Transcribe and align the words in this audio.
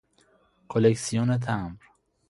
کلکسیون 0.67 1.37
تمبر 1.37 1.85